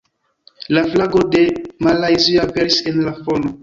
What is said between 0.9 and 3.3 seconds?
flago de Malajzio aperis en la